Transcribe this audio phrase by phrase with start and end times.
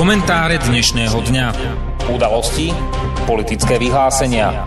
[0.00, 1.46] Komentáre dnešného dňa.
[2.08, 2.72] Udalosti,
[3.28, 4.64] politické vyhlásenia.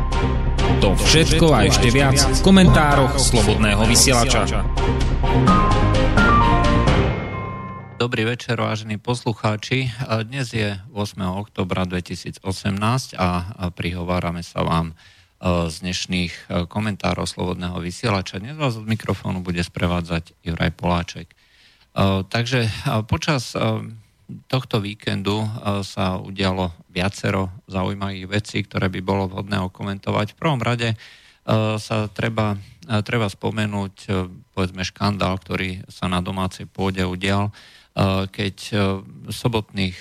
[0.78, 4.62] To všetko a ešte viac v komentároch Slobodného vysielača.
[7.98, 9.90] Dobrý večer, vážení poslucháči.
[10.30, 11.18] Dnes je 8.
[11.26, 12.46] oktobra 2018
[13.18, 13.30] a
[13.74, 14.94] prihovárame sa vám
[15.42, 18.38] z dnešných komentárov Slobodného vysielača.
[18.38, 21.34] Dnes vás od mikrofónu bude sprevádzať Juraj Poláček.
[22.30, 22.70] Takže
[23.10, 23.58] počas
[24.48, 25.46] tohto víkendu
[25.84, 30.34] sa udialo viacero zaujímavých vecí, ktoré by bolo vhodné okomentovať.
[30.34, 30.96] V prvom rade
[31.78, 32.56] sa treba,
[33.04, 33.96] treba spomenúť
[34.56, 37.52] povedzme škandál, ktorý sa na domácej pôde udial,
[38.32, 38.56] keď
[39.28, 39.98] v sobotných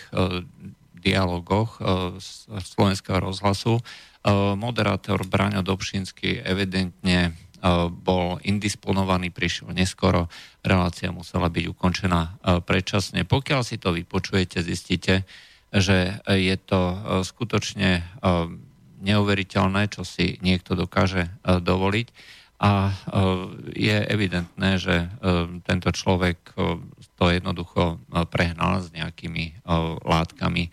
[1.03, 1.83] dialogoch
[2.63, 3.83] Slovenského rozhlasu
[4.55, 7.35] moderátor Braňo Dobšinský evidentne
[8.03, 10.27] bol indisponovaný, prišiel neskoro,
[10.67, 12.21] relácia musela byť ukončená
[12.67, 13.23] predčasne.
[13.23, 15.23] Pokiaľ si to vypočujete, zistíte,
[15.71, 16.83] že je to
[17.23, 18.03] skutočne
[19.03, 22.07] neuveriteľné, čo si niekto dokáže dovoliť
[22.63, 22.95] a
[23.75, 25.11] je evidentné, že
[25.67, 26.39] tento človek
[27.19, 27.99] to jednoducho
[28.31, 29.67] prehnal s nejakými
[30.03, 30.71] látkami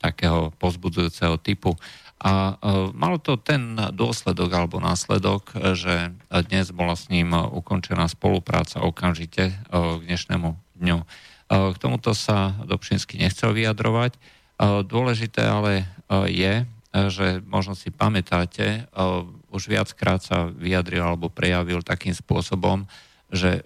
[0.00, 1.76] takého pozbudzujúceho typu.
[2.18, 6.10] A e, malo to ten dôsledok alebo následok, že
[6.50, 10.48] dnes bola s ním ukončená spolupráca okamžite e, k dnešnému
[10.82, 10.98] dňu.
[10.98, 11.06] E,
[11.46, 14.18] k tomuto sa Dobšinsky nechcel vyjadrovať.
[14.58, 15.86] Dôležité ale
[16.26, 18.90] je, že možno si pamätáte,
[19.54, 22.90] už viackrát sa vyjadril alebo prejavil takým spôsobom,
[23.30, 23.62] že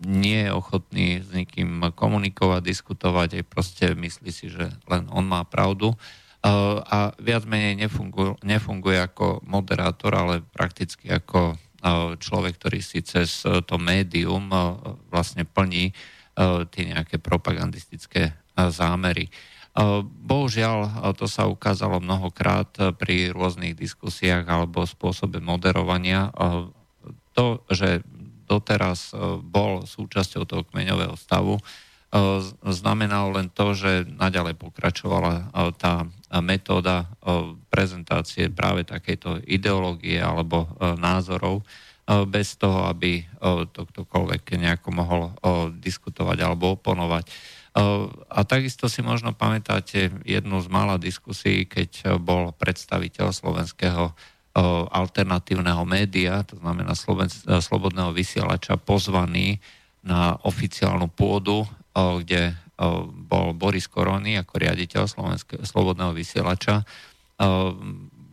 [0.00, 5.44] nie je ochotný s nikým komunikovať, diskutovať, aj proste myslí si, že len on má
[5.44, 5.92] pravdu
[6.40, 11.56] a viac menej nefunguje, nefunguje ako moderátor, ale prakticky ako
[12.20, 14.48] človek, ktorý si cez to médium
[15.12, 15.92] vlastne plní
[16.72, 19.28] tie nejaké propagandistické zámery.
[20.24, 26.32] Bohužiaľ, to sa ukázalo mnohokrát pri rôznych diskusiách alebo spôsobe moderovania.
[27.36, 28.02] To, že
[28.50, 29.14] doteraz
[29.46, 31.60] bol súčasťou toho kmeňového stavu,
[32.66, 36.10] znamenalo len to, že naďalej pokračovala tá
[36.42, 37.06] metóda
[37.70, 40.66] prezentácie práve takejto ideológie alebo
[40.98, 41.62] názorov
[42.26, 43.22] bez toho, aby
[43.70, 45.22] to ktokoľvek nejako mohol
[45.78, 47.30] diskutovať alebo oponovať.
[48.26, 54.10] A takisto si možno pamätáte jednu z mála diskusí, keď bol predstaviteľ slovenského
[54.90, 56.98] alternatívneho média, to znamená
[57.62, 59.62] Slobodného vysielača, pozvaný
[60.02, 61.62] na oficiálnu pôdu
[61.96, 62.56] kde
[63.28, 66.86] bol Boris Korony ako riaditeľ Slovenského slobodného vysielača,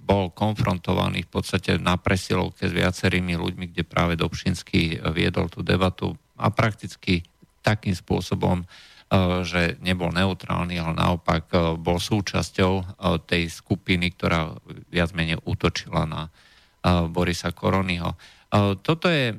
[0.07, 6.15] bol konfrontovaný v podstate na presilovke s viacerými ľuďmi, kde práve Dobšinský viedol tú debatu
[6.39, 7.27] a prakticky
[7.59, 8.63] takým spôsobom,
[9.43, 14.55] že nebol neutrálny, ale naopak bol súčasťou tej skupiny, ktorá
[14.87, 16.31] viac menej útočila na
[17.11, 18.15] Borisa Koronyho.
[18.79, 19.35] Toto je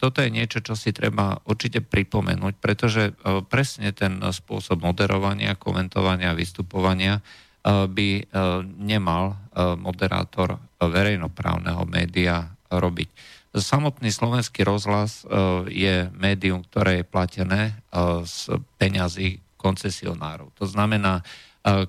[0.00, 3.12] toto je niečo, čo si treba určite pripomenúť, pretože
[3.52, 7.20] presne ten spôsob moderovania, komentovania vystupovania
[7.68, 8.24] by
[8.80, 9.36] nemal
[9.76, 13.08] moderátor verejnoprávneho média robiť.
[13.52, 15.28] Samotný slovenský rozhlas
[15.68, 17.76] je médium, ktoré je platené
[18.24, 20.56] z peňazí koncesionárov.
[20.56, 21.20] To znamená,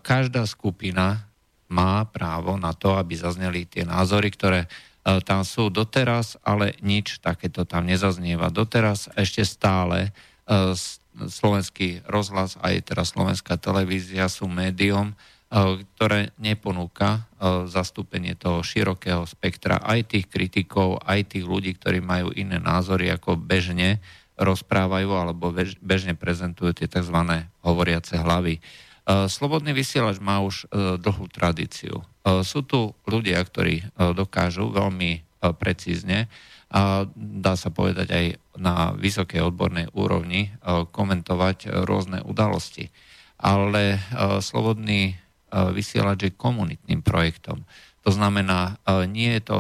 [0.03, 1.23] každá skupina
[1.71, 7.23] má právo na to, aby zazneli tie názory, ktoré E, tam sú doteraz, ale nič
[7.23, 8.51] takéto tam nezaznieva.
[8.51, 10.11] Doteraz ešte stále
[10.45, 10.75] e,
[11.15, 17.25] slovenský rozhlas aj teraz slovenská televízia sú médium, e, ktoré neponúka
[17.71, 23.39] zastúpenie toho širokého spektra aj tých kritikov, aj tých ľudí, ktorí majú iné názory, ako
[23.39, 24.03] bežne
[24.35, 27.15] rozprávajú alebo bežne prezentujú tie tzv.
[27.63, 28.59] hovoriace hlavy.
[29.07, 30.67] Slobodný vysielač má už
[30.99, 32.03] dlhú tradíciu.
[32.23, 35.19] E, sú tu ľudia, ktorí e, dokážu veľmi e,
[35.55, 36.27] precízne
[36.69, 38.25] a dá sa povedať aj
[38.61, 40.53] na vysokej odbornej úrovni
[40.93, 42.93] komentovať rôzne udalosti.
[43.41, 43.97] Ale
[44.37, 45.17] slobodný
[45.49, 47.65] vysielač je komunitným projektom.
[48.05, 48.77] To znamená,
[49.09, 49.59] nie je to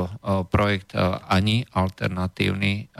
[0.53, 0.93] projekt
[1.25, 2.93] ani alternatívny,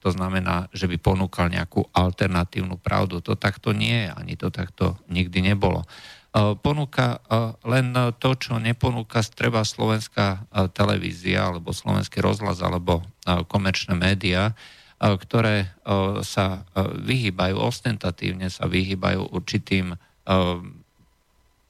[0.00, 3.20] to znamená, že by ponúkal nejakú alternatívnu pravdu.
[3.20, 5.84] To takto nie je, ani to takto nikdy nebolo.
[6.30, 7.90] E, ponúka e, len
[8.22, 10.38] to, čo neponúka treba slovenská e,
[10.70, 14.56] televízia alebo slovenský rozhlas alebo komerčné médiá,
[14.98, 15.70] ktoré
[16.26, 19.94] sa vyhýbajú, ostentatívne sa vyhýbajú určitým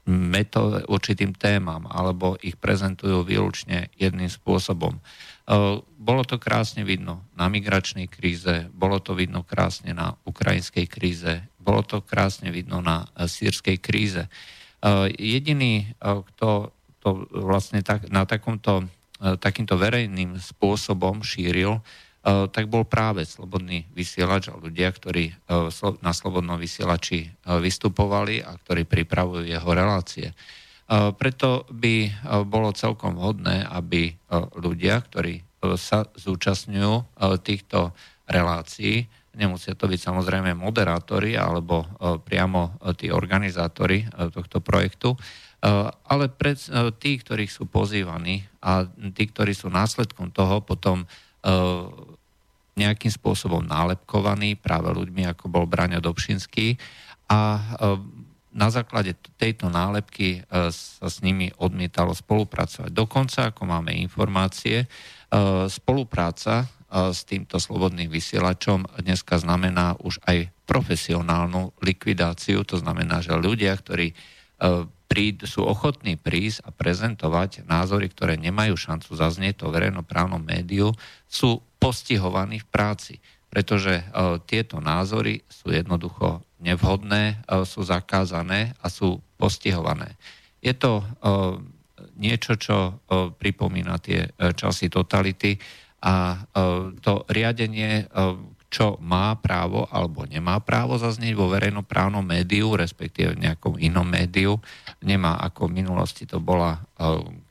[0.09, 4.97] meto, určitým témam alebo ich prezentujú výlučne jedným spôsobom.
[6.01, 11.85] Bolo to krásne vidno na migračnej kríze, bolo to vidno krásne na ukrajinskej kríze, bolo
[11.85, 14.25] to krásne vidno na sírskej kríze.
[15.13, 18.89] Jediný, kto to vlastne tak, na takomto,
[19.21, 21.81] takýmto verejným spôsobom šíril,
[22.25, 25.33] tak bol práve slobodný vysielač a ľudia, ktorí
[26.05, 30.29] na slobodnom vysielači vystupovali a ktorí pripravujú jeho relácie.
[30.91, 32.13] Preto by
[32.45, 34.13] bolo celkom vhodné, aby
[34.61, 35.41] ľudia, ktorí
[35.81, 37.97] sa zúčastňujú týchto
[38.29, 41.87] relácií, nemusia to byť samozrejme moderátori alebo
[42.21, 45.17] priamo tí organizátori tohto projektu,
[46.05, 46.59] ale pred
[47.01, 51.07] tí, ktorí sú pozývaní a tí, ktorí sú následkom toho, potom
[52.75, 56.79] nejakým spôsobom nálepkovaní práve ľuďmi, ako bol Braňo Dobšinský
[57.27, 57.59] a
[58.51, 62.91] na základe tejto nálepky e, sa s nimi odmietalo spolupracovať.
[62.91, 64.87] Dokonca, ako máme informácie, e,
[65.71, 72.67] spolupráca e, s týmto slobodným vysielačom dneska znamená už aj profesionálnu likvidáciu.
[72.67, 74.15] To znamená, že ľudia, ktorí
[75.09, 80.93] príd, sú ochotní prísť a prezentovať názory, ktoré nemajú šancu zaznieť to verejnoprávnom médiu,
[81.25, 83.15] sú postihovaní v práci
[83.51, 90.15] pretože uh, tieto názory sú jednoducho nevhodné, uh, sú zakázané a sú postihované.
[90.63, 91.59] Je to uh,
[92.17, 93.01] niečo, čo
[93.37, 95.57] pripomína tie časy totality
[96.01, 96.45] a
[97.01, 98.09] to riadenie,
[98.69, 104.57] čo má právo alebo nemá právo zaznieť vo verejnoprávnom médiu, respektíve v nejakom inom médiu,
[105.01, 106.81] nemá ako v minulosti to bola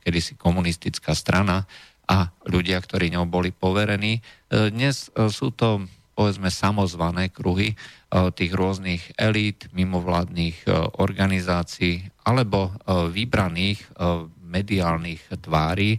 [0.03, 1.63] kedysi komunistická strana,
[2.11, 4.19] a ľudia, ktorí ňou boli poverení.
[4.19, 7.75] E, dnes e, sú to povedzme samozvané kruhy e,
[8.35, 10.67] tých rôznych elít, mimovládnych
[10.99, 12.75] organizácií alebo
[13.09, 13.81] vybraných
[14.43, 15.97] mediálnych tvári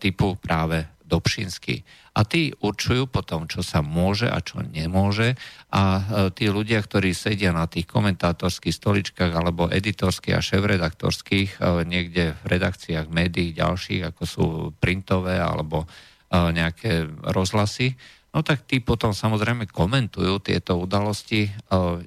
[0.00, 1.84] typu práve Dobšinsky.
[2.16, 5.36] A tí určujú potom, čo sa môže a čo nemôže
[5.68, 6.00] a
[6.32, 13.12] tí ľudia, ktorí sedia na tých komentátorských stoličkách alebo editorských a šéf-redaktorských niekde v redakciách
[13.12, 14.44] médií ďalších, ako sú
[14.80, 15.84] printové alebo
[16.32, 17.92] nejaké rozhlasy,
[18.32, 21.52] no tak tí potom samozrejme komentujú tieto udalosti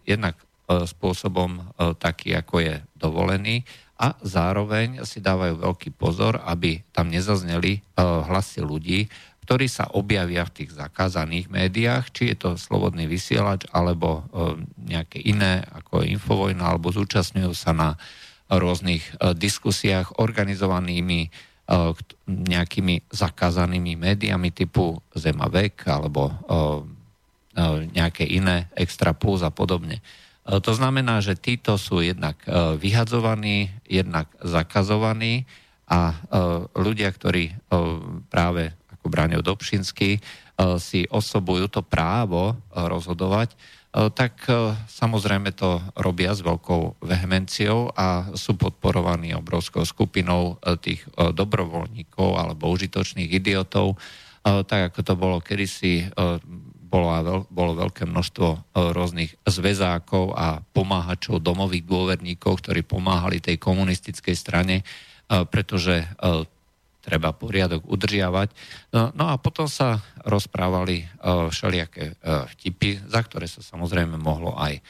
[0.09, 0.33] jednak
[0.65, 3.61] spôsobom taký, ako je dovolený,
[3.95, 9.07] a zároveň si dávajú veľký pozor, aby tam nezazneli uh, hlasy ľudí,
[9.47, 15.23] ktorí sa objavia v tých zakázaných médiách, či je to slobodný vysielač alebo uh, nejaké
[15.23, 17.89] iné ako Infovojna, alebo zúčastňujú sa na
[18.51, 21.53] rôznych uh, diskusiách organizovanými
[22.29, 26.29] nejakými zakázanými médiami typu Zemavek alebo
[27.89, 29.97] nejaké iné Extra Plus a podobne.
[30.45, 35.49] E, to znamená, že títo sú jednak e, vyhadzovaní, jednak zakazovaní
[35.89, 36.15] a e,
[36.77, 37.57] ľudia, ktorí
[38.29, 40.17] práve ako Bráňov Dobšinský
[40.79, 43.59] si osobujú to právo rozhodovať,
[43.91, 44.47] tak
[44.87, 53.35] samozrejme to robia s veľkou vehemenciou a sú podporovaní obrovskou skupinou tých dobrovoľníkov alebo užitočných
[53.35, 53.99] idiotov,
[54.43, 56.07] tak ako to bolo kedysi
[56.85, 57.09] bolo,
[57.49, 58.57] bolo veľké množstvo e,
[58.93, 64.83] rôznych zväzákov a pomáhačov, domových dôverníkov, ktorí pomáhali tej komunistickej strane, e,
[65.49, 66.07] pretože e,
[67.05, 68.49] treba poriadok udržiavať.
[69.13, 72.17] No a potom sa rozprávali všelijaké
[72.57, 74.81] vtipy, za ktoré sa samozrejme mohlo aj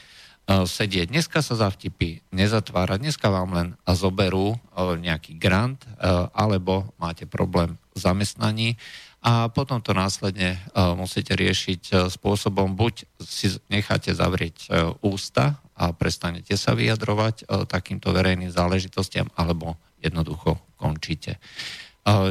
[0.48, 1.12] sedieť.
[1.12, 5.84] Dneska sa za vtipy nezatvára, dneska vám len zoberú nejaký grant
[6.32, 8.80] alebo máte problém v zamestnaní
[9.22, 15.60] a potom to následne uh, musíte riešiť uh, spôsobom, buď si necháte zavrieť uh, ústa
[15.76, 21.36] a prestanete sa vyjadrovať takýmto verejným záležitostiam, alebo jednoducho končíte.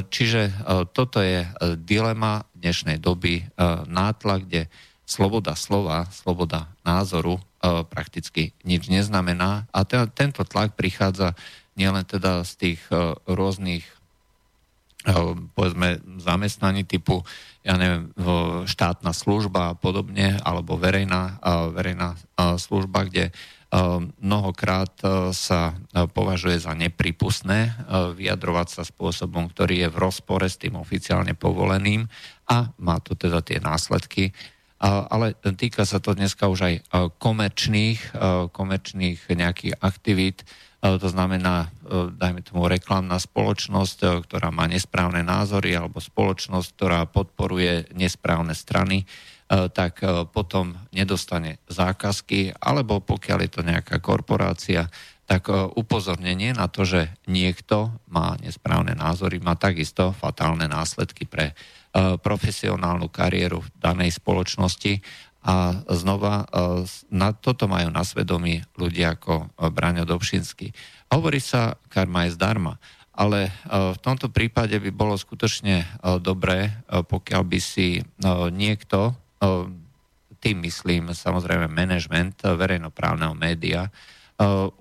[0.10, 0.66] Čiže
[0.98, 1.46] toto je
[1.78, 3.46] dilema dnešnej doby,
[3.86, 4.66] nátlak, kde
[5.06, 7.38] sloboda slova, sloboda názoru
[7.86, 11.38] prakticky nič neznamená a te, tento tlak prichádza
[11.78, 12.82] nielen teda z tých
[13.30, 13.86] rôznych
[15.54, 17.22] povedzme zamestnaní typu,
[17.62, 18.10] ja neviem,
[18.66, 21.42] štátna služba a podobne, alebo verejná,
[21.74, 22.18] verejná
[22.58, 23.30] služba, kde
[24.22, 24.94] mnohokrát
[25.34, 25.76] sa
[26.14, 27.74] považuje za nepripustné
[28.18, 32.08] vyjadrovať sa spôsobom, ktorý je v rozpore s tým oficiálne povoleným
[32.50, 34.32] a má to teda tie následky.
[34.86, 36.76] Ale týka sa to dneska už aj
[37.18, 38.16] komerčných,
[38.54, 45.26] komerčných nejakých aktivít, E, to znamená, e, dajme tomu reklamná spoločnosť, e, ktorá má nesprávne
[45.26, 49.10] názory, alebo spoločnosť, ktorá podporuje nesprávne strany,
[49.46, 50.02] tak
[50.34, 54.90] potom nedostane zákazky, alebo pokiaľ je to nejaká korporácia,
[55.30, 61.54] tak upozornenie na to, že niekto má nesprávne názory, má takisto fatálne následky pre
[62.26, 65.06] profesionálnu kariéru v danej spoločnosti
[65.46, 66.50] a znova
[67.14, 70.74] na toto majú na svedomí ľudia ako Braňo Dobšinský.
[71.14, 72.82] Hovorí sa, karma je zdarma.
[73.16, 75.88] Ale v tomto prípade by bolo skutočne
[76.20, 78.04] dobré, pokiaľ by si
[78.52, 79.16] niekto
[80.44, 83.88] tým myslím samozrejme management verejnoprávneho média,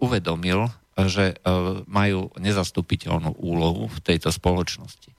[0.02, 0.66] uvedomil,
[1.06, 1.38] že
[1.86, 5.13] majú nezastupiteľnú úlohu v tejto spoločnosti.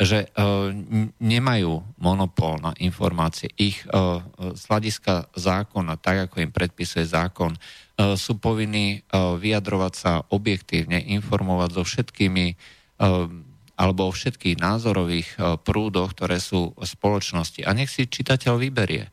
[0.00, 0.72] Že uh,
[1.20, 3.52] nemajú monopol na informácie.
[3.60, 3.84] Ich
[4.40, 7.52] z hľadiska zákona, tak ako im predpisuje zákon,
[8.16, 12.46] sú povinní vyjadrovať sa objektívne, informovať so všetkými
[13.76, 15.28] alebo o všetkých názorových
[15.68, 17.68] prúdoch, ktoré sú v spoločnosti.
[17.68, 19.12] A nech si čitateľ vyberie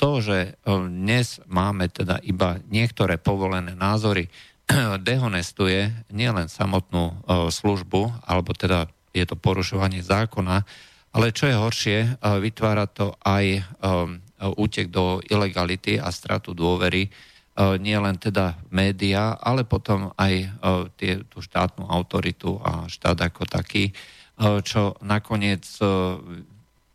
[0.00, 0.50] to, že e,
[0.88, 4.32] dnes máme teda iba niektoré povolené názory,
[5.04, 7.14] dehonestuje nielen samotnú e,
[7.52, 10.62] službu, alebo teda je to porušovanie zákona,
[11.10, 13.66] ale čo je horšie, e, vytvára to aj
[14.40, 17.12] útek do ilegality a stratu dôvery
[17.60, 20.48] nie len teda média, ale potom aj
[20.96, 23.92] tie, tú štátnu autoritu a štát ako taký,
[24.64, 25.66] čo nakoniec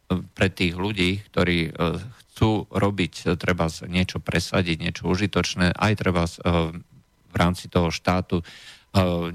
[0.09, 7.69] pre tých ľudí, ktorí chcú robiť, treba niečo presadiť, niečo užitočné, aj treba v rámci
[7.69, 8.41] toho štátu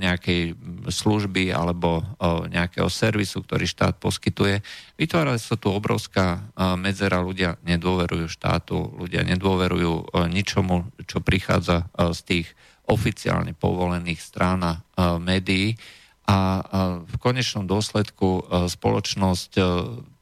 [0.00, 0.56] nejakej
[0.88, 2.00] služby alebo
[2.48, 4.64] nejakého servisu, ktorý štát poskytuje.
[4.96, 6.48] Vytvára sa tu obrovská
[6.80, 12.46] medzera, ľudia nedôverujú štátu, ľudia nedôverujú ničomu, čo prichádza z tých
[12.88, 14.74] oficiálne povolených strán a
[15.20, 15.76] médií
[16.24, 16.64] a
[17.04, 19.52] v konečnom dôsledku spoločnosť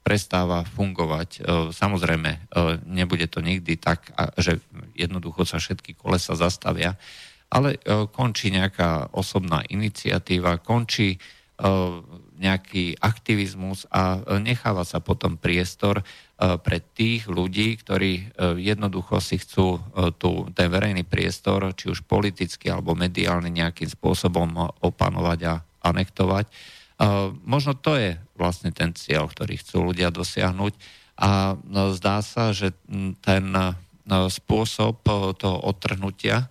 [0.09, 1.29] prestáva fungovať.
[1.37, 2.39] E, samozrejme, e,
[2.89, 4.09] nebude to nikdy tak,
[4.41, 4.57] že
[4.97, 6.97] jednoducho sa všetky kolesa zastavia,
[7.49, 11.21] ale e, končí nejaká osobná iniciatíva, končí
[12.39, 16.07] nejaký aktivizmus a necháva sa potom priestor
[16.39, 18.31] pre tých ľudí, ktorí
[18.63, 19.83] jednoducho si chcú
[20.23, 26.47] tu, ten verejný priestor, či už politicky alebo mediálny nejakým spôsobom opanovať a anektovať.
[27.43, 30.79] Možno to je vlastne ten cieľ, ktorý chcú ľudia dosiahnuť.
[31.19, 32.71] A no, zdá sa, že
[33.27, 33.51] ten
[34.07, 35.03] spôsob
[35.43, 36.47] toho odtrhnutia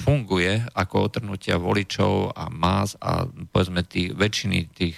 [0.00, 4.96] funguje ako otrhnutia voličov a más a povedzme tých, väčšiny tých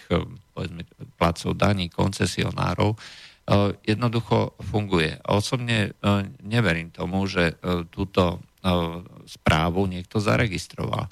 [0.55, 0.87] povedzme,
[1.19, 2.95] placov daní, koncesionárov,
[3.83, 5.19] jednoducho funguje.
[5.27, 5.99] Osobne
[6.47, 7.59] neverím tomu, že
[7.91, 8.39] túto
[9.27, 11.11] správu niekto zaregistroval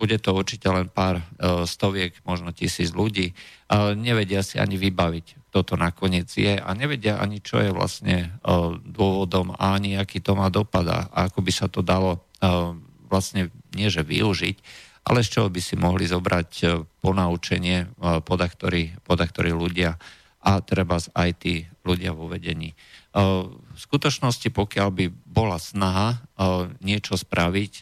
[0.00, 1.20] bude to určite len pár
[1.68, 3.36] stoviek, možno tisíc ľudí,
[4.00, 8.32] nevedia si ani vybaviť, kto to nakoniec je a nevedia ani, čo je vlastne
[8.88, 12.24] dôvodom a ani aký to má dopad a ako by sa to dalo
[13.10, 14.56] vlastne nie že využiť,
[15.06, 16.50] ale z čoho by si mohli zobrať
[17.04, 17.92] ponaučenie
[18.24, 19.96] podaktorí, podaktorí ľudia
[20.40, 22.72] a treba aj tí ľudia vo vedení.
[23.12, 26.20] V skutočnosti, pokiaľ by bola snaha
[26.80, 27.72] niečo spraviť,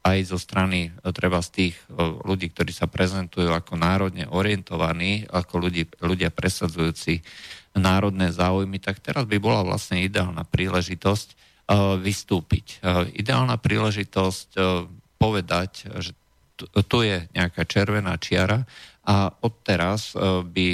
[0.00, 1.84] aj zo strany e, treba z tých e,
[2.24, 7.20] ľudí, ktorí sa prezentujú ako národne orientovaní, ako ľudí, ľudia presadzujúci
[7.76, 11.34] národné záujmy, tak teraz by bola vlastne ideálna príležitosť e,
[12.02, 12.82] vystúpiť.
[13.14, 14.48] Ideálna príležitosť
[15.22, 16.18] povedať, že
[16.90, 18.66] tu je nejaká červená čiara
[19.06, 20.12] a odteraz
[20.50, 20.68] by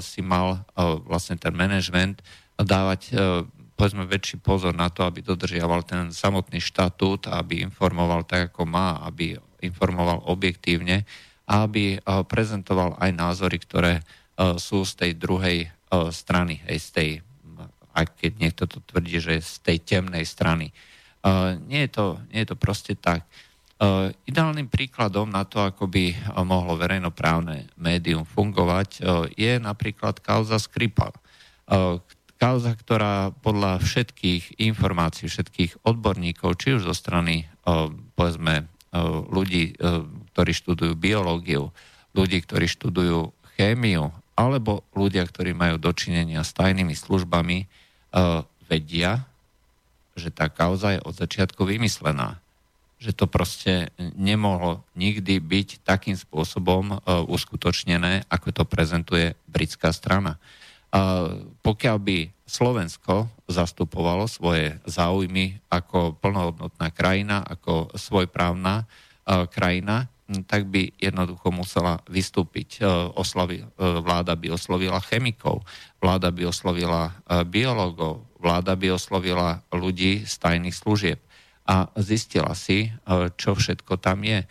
[0.00, 0.64] si mal
[1.04, 2.24] vlastne ten manažment
[2.56, 3.14] dávať
[3.78, 8.98] povedzme väčší pozor na to, aby dodržiaval ten samotný štatút, aby informoval tak, ako má,
[9.06, 11.06] aby informoval objektívne
[11.46, 14.02] a aby prezentoval aj názory, ktoré
[14.58, 15.70] sú z tej druhej
[16.10, 17.10] strany, aj z tej,
[17.98, 20.70] aj keď niekto to tvrdí, že je z tej temnej strany.
[21.66, 23.26] Nie je to, nie je to proste tak.
[24.26, 26.14] Ideálnym príkladom na to, ako by
[26.46, 29.02] mohlo verejnoprávne médium fungovať,
[29.34, 31.14] je napríklad kauza Skripal,
[32.38, 37.50] kauza, ktorá podľa všetkých informácií, všetkých odborníkov, či už zo strany,
[38.14, 38.66] povedzme,
[39.30, 39.78] ľudí,
[40.34, 41.74] ktorí študujú biológiu,
[42.14, 47.66] ľudí, ktorí študujú chémiu, alebo ľudia, ktorí majú dočinenia s tajnými službami,
[48.68, 49.24] vedia,
[50.18, 52.40] že tá kauza je od začiatku vymyslená.
[52.98, 60.42] Že to proste nemohlo nikdy byť takým spôsobom uskutočnené, ako to prezentuje britská strana
[61.62, 68.88] pokiaľ by Slovensko zastupovalo svoje záujmy ako plnohodnotná krajina, ako svojprávna
[69.52, 70.08] krajina,
[70.44, 72.84] tak by jednoducho musela vystúpiť.
[73.16, 75.64] Oslavi, vláda by oslovila chemikov,
[76.04, 77.16] vláda by oslovila
[77.48, 81.18] biológov, vláda by oslovila ľudí z tajných služieb.
[81.68, 82.88] a zistila si,
[83.36, 84.48] čo všetko tam je.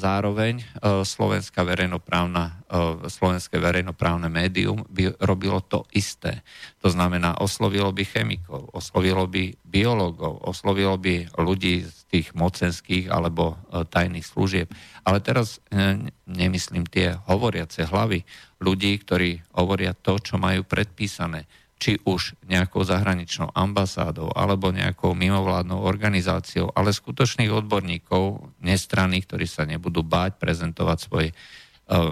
[0.00, 0.64] Zároveň
[1.04, 2.64] Slovenská verejnoprávna,
[3.12, 6.40] Slovenské verejnoprávne médium by robilo to isté.
[6.80, 13.60] To znamená, oslovilo by chemikov, oslovilo by biológov, oslovilo by ľudí z tých mocenských alebo
[13.68, 14.72] tajných služieb.
[15.04, 18.24] Ale teraz e, nemyslím tie hovoriace hlavy
[18.64, 21.44] ľudí, ktorí hovoria to, čo majú predpísané
[21.80, 29.64] či už nejakou zahraničnou ambasádou alebo nejakou mimovládnou organizáciou, ale skutočných odborníkov, nestranných, ktorí sa
[29.64, 31.34] nebudú báť prezentovať svoj e,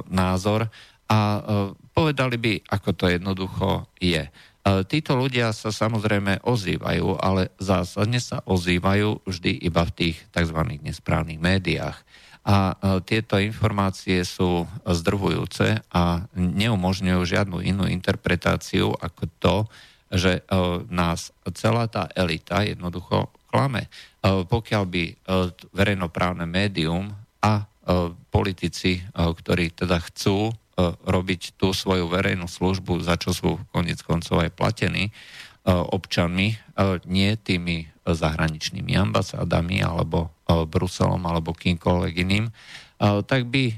[0.08, 0.72] názor
[1.12, 1.40] a e,
[1.92, 3.68] povedali by, ako to jednoducho
[4.00, 4.24] je.
[4.24, 4.30] E,
[4.88, 10.80] títo ľudia sa samozrejme ozývajú, ale zásadne sa ozývajú vždy iba v tých tzv.
[10.80, 12.00] nesprávnych médiách
[12.48, 12.74] a e,
[13.04, 19.56] tieto informácie sú zdrvujúce a neumožňujú žiadnu inú interpretáciu ako to,
[20.08, 20.42] že e,
[20.88, 23.92] nás celá tá elita jednoducho klame.
[24.24, 25.04] E, pokiaľ by
[25.76, 27.12] verejnoprávne médium
[27.44, 27.68] a
[28.28, 30.52] politici, ktorí teda chcú
[31.08, 35.08] robiť tú svoju verejnú službu, za čo sú konec koncov aj platení
[35.68, 36.56] občanmi,
[37.04, 42.48] nie tými zahraničnými ambasádami alebo Bruselom alebo kýmkoľvek iným,
[42.98, 43.76] tak by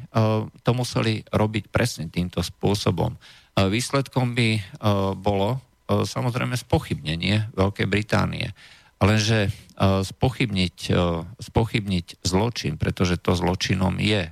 [0.62, 3.18] to museli robiť presne týmto spôsobom.
[3.58, 4.78] Výsledkom by
[5.18, 5.58] bolo
[5.90, 8.54] samozrejme spochybnenie Veľkej Británie.
[9.02, 10.94] Lenže spochybniť,
[11.42, 14.30] spochybniť zločin, pretože to zločinom je,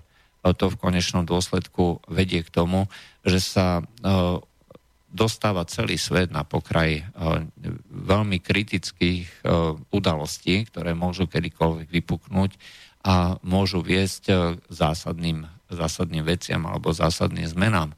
[0.55, 2.87] to v konečnom dôsledku vedie k tomu,
[3.27, 3.83] že sa
[5.09, 7.01] dostáva celý svet na pokraj
[7.89, 9.49] veľmi kritických
[9.89, 12.53] udalostí, ktoré môžu kedykoľvek vypuknúť
[13.09, 14.29] a môžu viesť
[14.69, 17.97] zásadným, zásadným veciam alebo zásadným zmenám.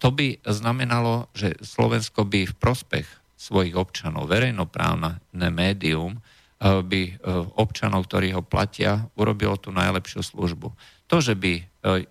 [0.00, 3.08] To by znamenalo, že Slovensko by v prospech
[3.40, 5.16] svojich občanov, verejnoprávne
[5.48, 6.20] médium,
[6.60, 7.24] by
[7.56, 10.76] občanov, ktorí ho platia, urobilo tú najlepšiu službu.
[11.08, 11.64] To, že by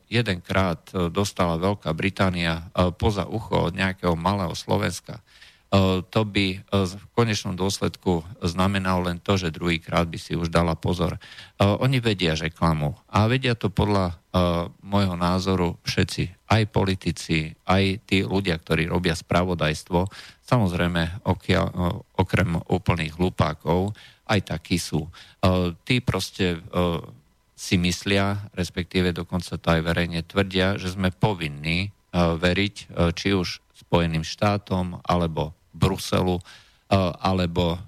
[0.10, 5.22] jedenkrát e, dostala Veľká Británia e, poza ucho od nejakého malého Slovenska,
[6.10, 11.22] to by v konečnom dôsledku znamenalo len to, že druhýkrát by si už dala pozor.
[11.62, 12.98] Oni vedia, že klamú.
[13.06, 14.18] A vedia to podľa
[14.82, 20.10] môjho názoru všetci, aj politici, aj tí ľudia, ktorí robia spravodajstvo.
[20.42, 21.22] Samozrejme,
[22.18, 23.94] okrem úplných hlupákov,
[24.26, 25.06] aj takí sú.
[25.86, 26.66] Tí proste
[27.60, 33.36] si myslia, respektíve dokonca to aj verejne tvrdia, že sme povinní e, veriť e, či
[33.36, 36.44] už Spojeným štátom, alebo Bruselu, e,
[37.20, 37.84] alebo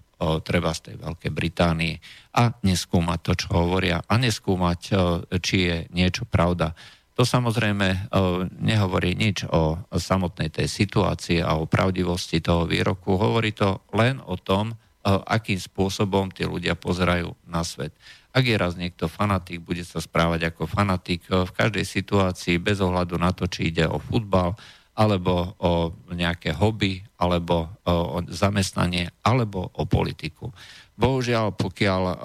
[0.45, 1.97] treba z tej Veľkej Británii
[2.37, 4.93] a neskúmať to, čo hovoria a neskúmať,
[5.41, 6.77] či je niečo pravda.
[7.17, 8.13] To samozrejme
[8.61, 13.17] nehovorí nič o samotnej tej situácii a o pravdivosti toho výroku.
[13.17, 17.93] Hovorí to len o tom, akým spôsobom tí ľudia pozerajú na svet.
[18.31, 23.19] Ak je raz niekto fanatik, bude sa správať ako fanatik v každej situácii bez ohľadu
[23.19, 24.55] na to, či ide o futbal,
[24.95, 30.53] alebo o nejaké hobby, alebo o zamestnanie, alebo o politiku.
[30.95, 32.15] Bohužiaľ, pokiaľ e,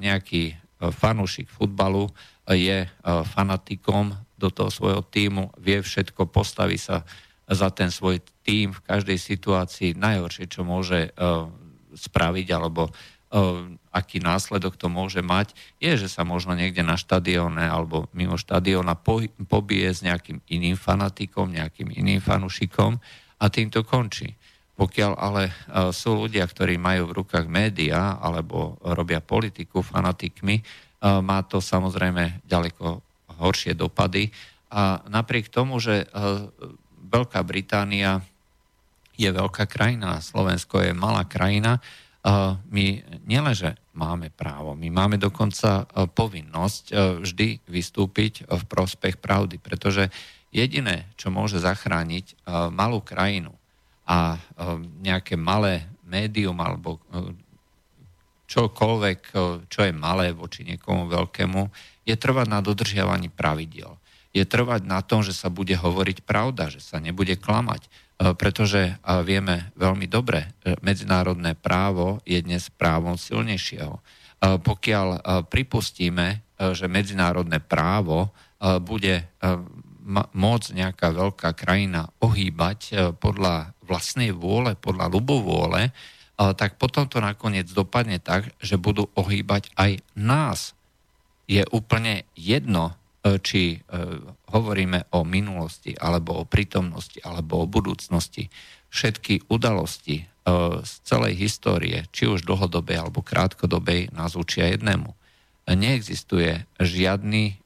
[0.00, 2.12] nejaký fanúšik futbalu
[2.44, 2.84] je
[3.32, 7.08] fanatikom do toho svojho týmu, vie všetko, postaví sa
[7.48, 11.16] za ten svoj tým v každej situácii najhoršie, čo môže
[11.96, 12.92] spraviť alebo
[13.90, 15.50] aký následok to môže mať,
[15.82, 18.94] je, že sa možno niekde na štadióne alebo mimo štadióna
[19.50, 23.02] pobije s nejakým iným fanatikom, nejakým iným fanušikom
[23.42, 24.38] a tým to končí.
[24.76, 25.50] Pokiaľ ale
[25.90, 30.62] sú ľudia, ktorí majú v rukách médiá alebo robia politiku fanatikmi,
[31.02, 33.02] má to samozrejme ďaleko
[33.42, 34.30] horšie dopady.
[34.70, 36.06] A napriek tomu, že
[37.06, 38.20] Veľká Británia
[39.16, 41.80] je veľká krajina, Slovensko je malá krajina,
[42.70, 42.86] my
[43.22, 50.10] nielenže máme právo, my máme dokonca e, povinnosť e, vždy vystúpiť v prospech pravdy, pretože
[50.50, 52.34] jediné, čo môže zachrániť e,
[52.74, 53.54] malú krajinu
[54.06, 54.38] a
[55.02, 57.02] nejaké malé médium alebo
[58.46, 59.20] čokoľvek,
[59.66, 61.66] čo je malé voči niekomu veľkému,
[62.06, 63.98] je trvať na dodržiavaní pravidiel.
[64.30, 68.96] Je trvať na tom, že sa bude hovoriť pravda, že sa nebude klamať pretože
[69.28, 73.92] vieme veľmi dobre, medzinárodné právo je dnes právom silnejšieho.
[73.92, 74.00] E,
[74.56, 78.32] pokiaľ e, pripustíme, že medzinárodné právo
[78.80, 79.28] bude
[80.32, 85.92] môcť nejaká veľká krajina ohýbať podľa vlastnej vôle, podľa ľubovôle,
[86.56, 90.72] tak potom to nakoniec dopadne tak, že budú ohýbať aj nás.
[91.44, 93.05] Je úplne jedno, E,
[93.42, 93.78] či e,
[94.54, 98.46] hovoríme o minulosti, alebo o prítomnosti, alebo o budúcnosti,
[98.92, 100.26] všetky udalosti,
[100.86, 105.10] z celej histórie, či už dlhodobej alebo krátkodobej, nás učia jednému.
[105.66, 107.58] Neexistuje žiadny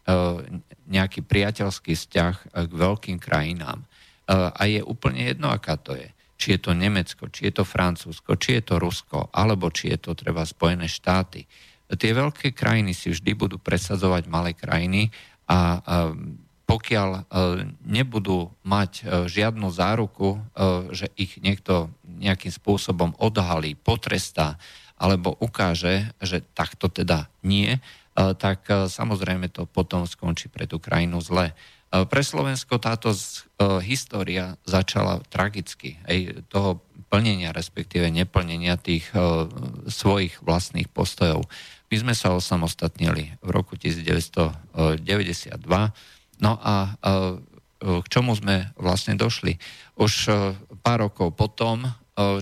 [0.88, 3.84] nejaký priateľský vzťah k veľkým krajinám.
[4.32, 6.08] A je úplne jedno, aká to je.
[6.40, 10.00] Či je to Nemecko, či je to Francúzsko, či je to Rusko, alebo či je
[10.00, 11.44] to treba Spojené štáty.
[11.84, 15.12] Tie veľké krajiny si vždy budú presadzovať malé krajiny
[15.50, 15.82] a
[16.70, 17.22] pokiaľ e,
[17.82, 20.40] nebudú mať e, žiadnu záruku, e,
[20.94, 24.54] že ich niekto nejakým spôsobom odhalí, potrestá
[24.94, 27.80] alebo ukáže, že takto teda nie,
[28.12, 31.56] tak samozrejme to potom skončí pre tú krajinu zle.
[31.90, 33.10] Pre Slovensko táto
[33.82, 35.98] história začala tragicky.
[36.06, 36.78] Ej, toho
[37.10, 39.10] plnenia, respektíve neplnenia tých
[39.90, 41.50] svojich vlastných postojov.
[41.90, 44.70] My sme sa osamostatnili v roku 1992
[46.40, 46.96] No a
[47.80, 49.56] k čomu sme vlastne došli?
[49.96, 50.32] Už e,
[50.84, 51.90] pár rokov potom, e,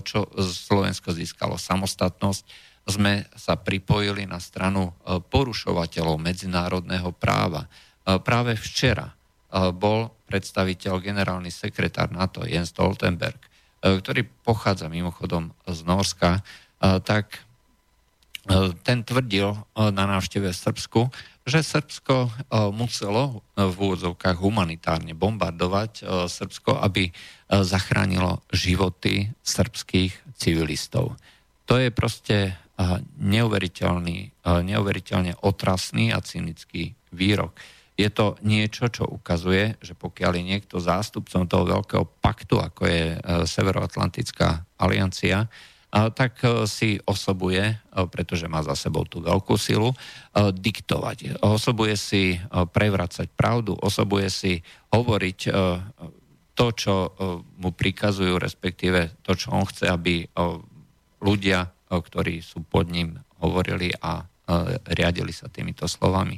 [0.03, 2.43] čo Slovensko získalo samostatnosť,
[2.83, 7.71] sme sa pripojili na stranu e, porušovateľov medzinárodného práva.
[8.03, 9.05] Práve včera
[9.53, 13.41] bol predstaviteľ generálny sekretár NATO Jens Stoltenberg,
[13.81, 16.45] ktorý pochádza mimochodom z Norska,
[16.79, 17.41] tak
[18.85, 21.01] ten tvrdil na návšteve v Srbsku,
[21.49, 22.29] že Srbsko
[22.73, 27.09] muselo v úvodzovkách humanitárne bombardovať Srbsko, aby
[27.49, 31.17] zachránilo životy srbských civilistov.
[31.65, 32.53] To je proste
[33.17, 37.57] neuveriteľný, neuveriteľne otrasný a cynický výrok.
[37.99, 43.19] Je to niečo, čo ukazuje, že pokiaľ je niekto zástupcom toho veľkého paktu, ako je
[43.43, 45.51] Severoatlantická aliancia,
[45.89, 47.75] tak e, si osobuje, e,
[48.13, 49.95] pretože má za sebou tú veľkú silu, e,
[50.53, 51.41] diktovať.
[51.41, 54.61] Osobuje si prevracať pravdu, osobuje si
[54.93, 55.39] hovoriť
[56.53, 56.95] to, čo
[57.61, 60.27] mu prikazujú, respektíve to, čo on chce, aby
[61.23, 64.27] ľudia, ktorí sú pod ním, hovorili a
[64.91, 66.35] riadili sa týmito slovami.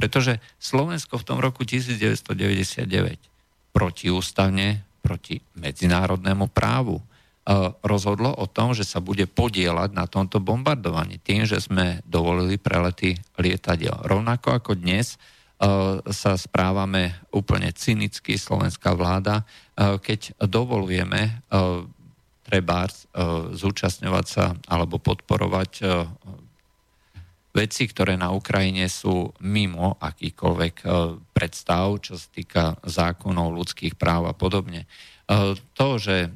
[0.00, 2.88] Pretože Slovensko v tom roku 1999
[3.76, 7.04] protiústavne proti medzinárodnému právu
[7.40, 12.60] E, rozhodlo o tom, že sa bude podielať na tomto bombardovaní tým, že sme dovolili
[12.60, 13.96] prelety lietadiel.
[14.06, 15.18] Rovnako ako dnes e,
[16.14, 19.44] sa správame úplne cynicky, slovenská vláda, e,
[19.98, 21.42] keď dovolujeme
[22.50, 23.06] trebárs
[23.54, 25.86] zúčastňovať sa alebo podporovať
[27.50, 30.74] veci, ktoré na Ukrajine sú mimo akýkoľvek
[31.34, 34.86] predstav, čo sa týka zákonov, ľudských práv a podobne.
[35.30, 36.28] E, to, že e,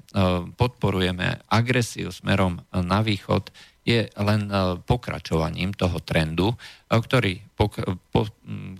[0.55, 3.51] podporujeme agresiu smerom na východ,
[3.83, 6.55] je len e, pokračovaním toho trendu,
[6.89, 7.43] ktorý,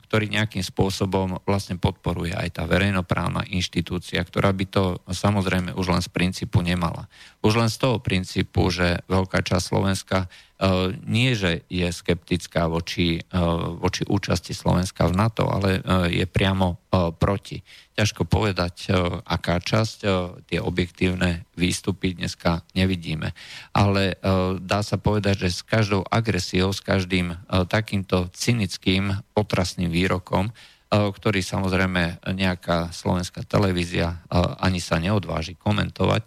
[0.07, 5.99] ktorý nejakým spôsobom vlastne podporuje aj tá verejnoprávna inštitúcia, ktorá by to samozrejme už len
[5.99, 7.11] z princípu nemala.
[7.43, 10.31] Už len z toho princípu, že veľká časť Slovenska
[11.05, 13.21] nie, že je skeptická voči,
[13.79, 16.81] voči účasti Slovenska v NATO, ale je priamo
[17.21, 17.61] proti
[17.95, 18.91] ťažko povedať,
[19.23, 19.99] aká časť,
[20.51, 23.37] tie objektívne výstupy dneska nevidíme.
[23.77, 24.19] Ale
[24.59, 27.37] dá sa povedať, že s každou agresiou, s každým
[27.69, 30.51] takýmto cynickým, otrasným výrokom,
[30.91, 34.23] ktorý samozrejme nejaká slovenská televízia
[34.59, 36.23] ani sa neodváži komentovať,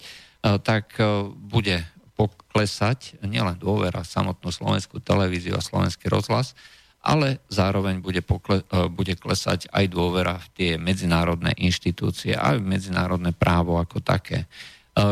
[0.63, 1.00] tak
[1.36, 1.84] bude
[2.17, 6.58] poklesať nielen dôvera samotnú slovenskú televíziu a slovenský rozhlas,
[7.06, 12.65] ale zároveň bude, pokle, e, bude klesať aj dôvera v tie medzinárodné inštitúcie a v
[12.65, 14.43] medzinárodné právo ako také.
[14.43, 14.47] E,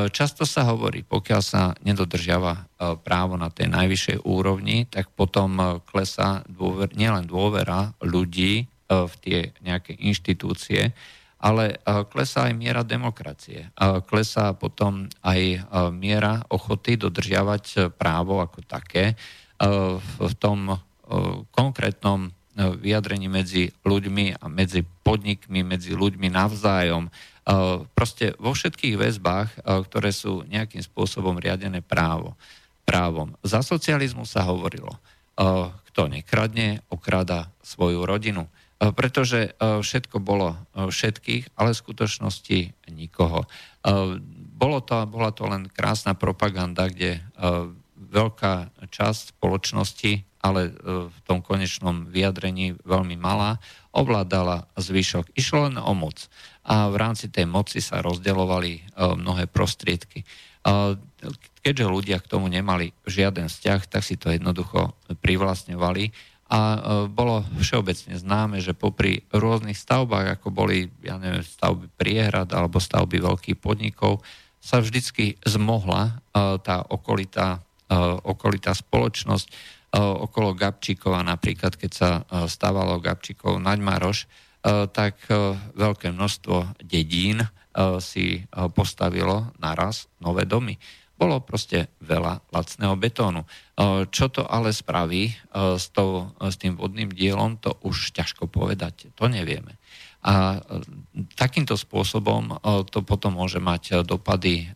[0.10, 2.62] často sa hovorí, pokiaľ sa nedodržiava e,
[3.00, 9.98] právo na tej najvyššej úrovni, tak potom klesá dôver, nielen dôvera ľudí v tie nejaké
[9.98, 10.94] inštitúcie,
[11.46, 11.78] ale
[12.10, 13.70] klesá aj miera demokracie.
[14.10, 15.62] Klesá potom aj
[15.94, 19.14] miera ochoty dodržiavať právo ako také
[20.18, 20.82] v tom
[21.54, 27.14] konkrétnom vyjadrení medzi ľuďmi a medzi podnikmi, medzi ľuďmi navzájom.
[27.94, 29.50] Proste vo všetkých väzbách,
[29.86, 32.34] ktoré sú nejakým spôsobom riadené právo,
[32.90, 33.38] právom.
[33.46, 34.98] Za socializmu sa hovorilo,
[35.94, 38.50] kto nekradne, okráda svoju rodinu.
[38.76, 42.60] Pretože všetko bolo všetkých, ale v skutočnosti
[42.92, 43.48] nikoho.
[44.56, 47.24] Bolo to, bola to len krásna propaganda, kde
[47.96, 53.58] veľká časť spoločnosti ale v tom konečnom vyjadrení veľmi malá,
[53.90, 55.34] ovládala zvyšok.
[55.34, 56.30] Išlo len o moc.
[56.62, 58.82] A v rámci tej moci sa rozdeľovali e,
[59.18, 60.22] mnohé prostriedky.
[61.62, 66.10] Keďže ľudia k tomu nemali žiaden vzťah, tak si to jednoducho privlastňovali
[66.56, 66.80] a e,
[67.12, 73.20] bolo všeobecne známe, že popri rôznych stavbách, ako boli ja neviem, stavby priehrad alebo stavby
[73.20, 74.24] veľkých podnikov,
[74.64, 76.26] sa vždycky zmohla
[76.66, 77.62] tá okolitá,
[78.26, 79.54] okolitá spoločnosť
[79.94, 82.10] okolo Gabčíkova, napríklad keď sa
[82.50, 84.26] stávalo Gabčíkov Naďmaroš,
[84.90, 85.22] tak
[85.78, 87.46] veľké množstvo dedín
[88.02, 88.42] si
[88.74, 90.82] postavilo naraz nové domy.
[91.16, 93.48] Bolo proste veľa lacného betónu.
[94.12, 99.16] Čo to ale spraví s, to, s tým vodným dielom, to už ťažko povedať.
[99.16, 99.80] To nevieme.
[100.26, 100.60] A
[101.40, 102.60] takýmto spôsobom
[102.92, 104.70] to potom môže mať dopady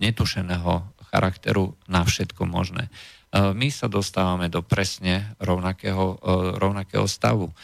[0.00, 2.90] netušeného charakteru na všetko možné.
[3.34, 6.18] My sa dostávame do presne rovnakého,
[6.58, 7.54] rovnakého stavu.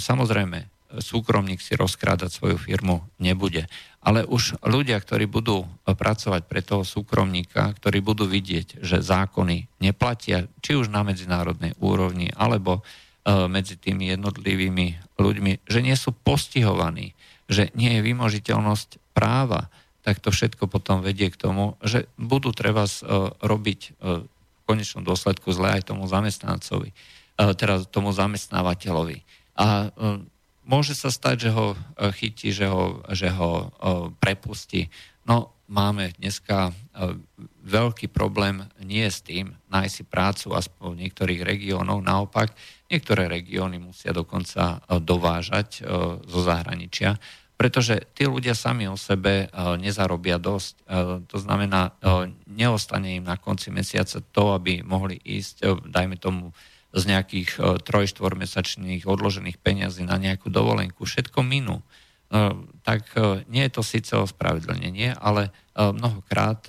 [0.00, 3.70] Samozrejme, súkromník si rozkrádať svoju firmu nebude.
[4.02, 10.50] Ale už ľudia, ktorí budú pracovať pre toho súkromníka, ktorí budú vidieť, že zákony neplatia,
[10.58, 17.14] či už na medzinárodnej úrovni, alebo e, medzi tými jednotlivými ľuďmi, že nie sú postihovaní,
[17.46, 19.70] že nie je vymožiteľnosť práva,
[20.02, 22.92] tak to všetko potom vedie k tomu, že budú treba e,
[23.38, 24.26] robiť v
[24.66, 26.90] konečnom dôsledku zle aj tomu zamestnancovi,
[27.38, 29.26] teda tomu zamestnávateľovi.
[29.58, 29.92] A
[30.64, 31.76] môže sa stať, že ho e,
[32.14, 33.66] chytí, že ho, že ho e,
[34.18, 34.88] prepustí.
[35.26, 36.72] No, máme dneska e,
[37.66, 42.02] veľký problém nie s tým nájsť si prácu aspoň v niektorých regiónov.
[42.02, 42.54] Naopak,
[42.90, 45.86] niektoré regióny musia dokonca dovážať
[46.26, 47.16] zo zahraničia,
[47.56, 49.46] pretože tí ľudia sami o sebe
[49.78, 50.82] nezarobia dosť.
[51.30, 51.94] To znamená,
[52.50, 56.50] neostane im na konci mesiaca to, aby mohli ísť, dajme tomu,
[56.92, 61.80] z nejakých e, troj-štvormesačných odložených peniazí na nejakú dovolenku, všetko minú.
[61.80, 61.84] E,
[62.84, 66.68] tak e, nie je to síce ospravedlnenie, ale mnohokrát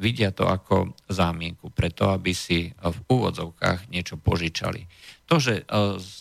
[0.00, 4.88] vidia to ako zámienku preto, aby si v úvodzovkách niečo požičali.
[5.28, 5.68] To, že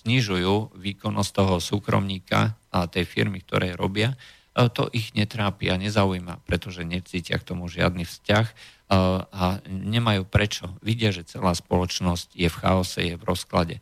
[0.04, 4.20] znižujú výkonnosť toho súkromníka a tej firmy, ktoré robia,
[4.52, 8.52] to ich netrápi a nezaujíma, pretože necítia k tomu žiadny vzťah
[8.90, 10.74] a nemajú prečo.
[10.82, 13.76] Vidia, že celá spoločnosť je v chaose, je v rozklade.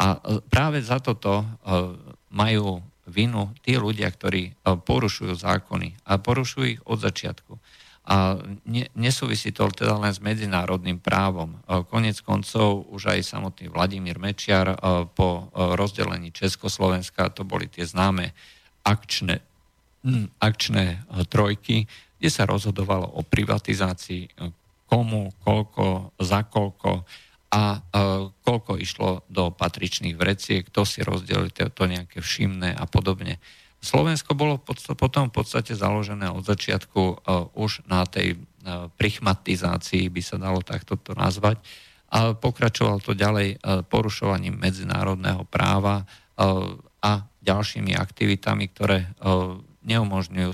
[0.00, 1.46] A e, práve za toto e,
[2.32, 7.56] majú vinu tí ľudia, ktorí e, porušujú zákony a porušujú ich od začiatku.
[8.10, 8.42] A
[8.96, 11.62] nesúvisí to teda len s medzinárodným právom.
[11.92, 14.74] Konec koncov už aj samotný Vladimír Mečiar
[15.14, 18.34] po rozdelení Československa, to boli tie známe
[18.82, 19.44] akčné,
[20.02, 21.86] hm, akčné trojky,
[22.20, 24.30] kde sa rozhodovalo o privatizácii, e,
[24.84, 27.08] komu, koľko, za koľko
[27.50, 27.78] a e,
[28.44, 33.40] koľko išlo do patričných vreciek, kto si rozdelil to nejaké všimné a podobne.
[33.80, 34.60] Slovensko bolo
[34.92, 37.14] potom v podstate založené od začiatku e,
[37.56, 38.36] už na tej
[39.00, 41.64] prichmatizácii, by sa dalo takto to nazvať,
[42.12, 43.56] a pokračoval to ďalej
[43.88, 46.04] porušovaním medzinárodného práva
[47.00, 49.08] a ďalšími aktivitami, ktoré
[49.80, 50.50] neumožňujú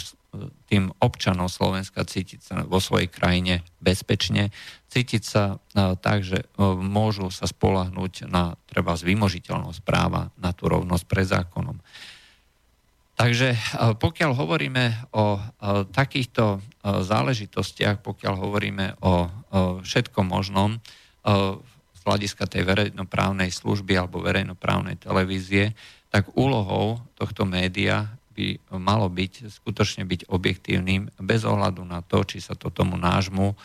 [0.66, 4.50] tým občanom Slovenska cítiť sa vo svojej krajine bezpečne,
[4.90, 6.46] cítiť sa e, tak, že e,
[6.80, 11.76] môžu sa spolahnúť na treba vymožiteľnosť práva, na tú rovnosť pred zákonom.
[13.16, 13.58] Takže e,
[13.96, 15.40] pokiaľ hovoríme o
[15.92, 19.26] takýchto záležitostiach, pokiaľ hovoríme o
[19.82, 20.78] všetkom možnom
[21.90, 25.74] z hľadiska tej verejnoprávnej služby alebo verejnoprávnej televízie,
[26.14, 32.44] tak úlohou tohto média by malo byť, skutočne byť objektívnym bez ohľadu na to, či
[32.44, 33.56] sa to tomu nášmu eh,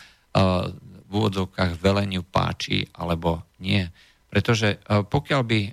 [1.07, 3.83] v úvodzovkách veleniu páči alebo nie.
[4.31, 5.71] Pretože eh, pokiaľ by eh,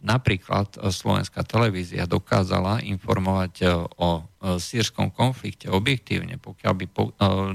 [0.00, 4.24] napríklad slovenská televízia dokázala informovať o
[4.56, 6.84] sírskom konflikte objektívne, pokiaľ by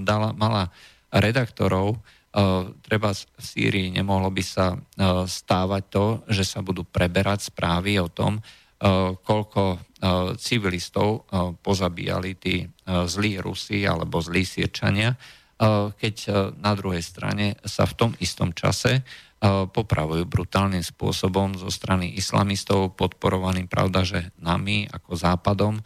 [0.06, 0.70] dala, mala
[1.10, 1.98] redaktorov,
[2.86, 4.78] treba v Sýrii nemohlo by sa
[5.26, 8.46] stávať to, že sa budú preberať správy o tom,
[9.24, 11.20] koľko E, civilistov e,
[11.58, 12.68] pozabíjali tí e,
[13.10, 15.18] zlí Rusi alebo zlí Sirčania,
[15.96, 19.08] keď na druhej strane sa v tom istom čase
[19.72, 24.04] popravujú brutálnym spôsobom zo strany islamistov, podporovaným, pravda,
[24.36, 25.80] nami ako západom,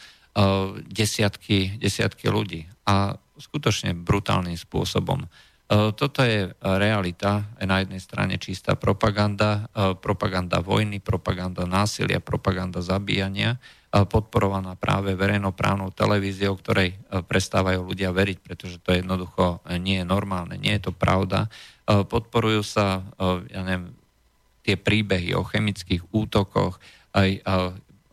[0.90, 2.66] desiatky, desiatky ľudí.
[2.90, 5.30] A skutočne brutálnym spôsobom.
[5.70, 9.70] Toto je realita, na jednej strane čistá propaganda,
[10.02, 18.38] propaganda vojny, propaganda násilia, propaganda zabíjania, podporovaná práve verejnoprávnou televíziou, ktorej e, prestávajú ľudia veriť,
[18.38, 21.50] pretože to jednoducho e, nie je normálne, nie je to pravda.
[21.90, 23.02] E, podporujú sa,
[23.50, 23.90] ja neviem,
[24.62, 26.78] tie príbehy o chemických útokoch,
[27.18, 27.42] aj